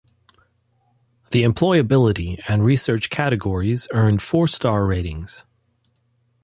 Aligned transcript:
The 1.29 1.43
employability 1.43 2.41
and 2.47 2.65
research 2.65 3.11
categories 3.11 3.87
earned 3.91 4.23
four 4.23 4.47
star 4.47 4.87
ratings. 4.87 5.45